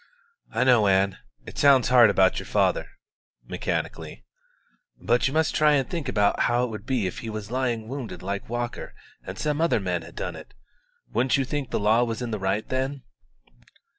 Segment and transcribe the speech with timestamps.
[0.51, 2.87] "I know, Ann, it sounds hard about your father"
[3.45, 4.23] (mechanically);
[4.99, 8.23] "but you must try and think how it would be if he was lying wounded
[8.23, 10.55] like Walker and some other man had done it.
[11.13, 13.03] Wouldn't you think the law was in the right then?"